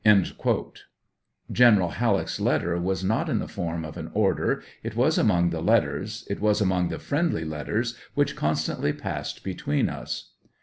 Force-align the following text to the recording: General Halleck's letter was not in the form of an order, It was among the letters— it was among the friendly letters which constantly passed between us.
General 1.53 1.89
Halleck's 1.89 2.39
letter 2.39 2.79
was 2.79 3.03
not 3.03 3.29
in 3.29 3.37
the 3.37 3.47
form 3.47 3.85
of 3.85 3.97
an 3.97 4.09
order, 4.15 4.63
It 4.81 4.95
was 4.95 5.19
among 5.19 5.51
the 5.51 5.61
letters— 5.61 6.25
it 6.27 6.39
was 6.39 6.59
among 6.59 6.89
the 6.89 6.97
friendly 6.97 7.45
letters 7.45 7.95
which 8.15 8.35
constantly 8.35 8.93
passed 8.93 9.43
between 9.43 9.89
us. 9.89 10.31